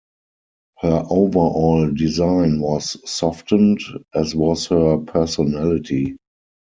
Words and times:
Her 0.79 1.03
overall 1.11 1.91
design 1.91 2.59
was 2.59 2.97
softened, 3.07 3.81
as 4.15 4.33
was 4.33 4.65
her 4.65 4.97
personality. 4.97 6.17